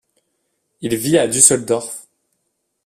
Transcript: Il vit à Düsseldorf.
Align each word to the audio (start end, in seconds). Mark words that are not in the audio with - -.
Il 0.81 0.95
vit 0.95 1.19
à 1.19 1.27
Düsseldorf. 1.27 2.07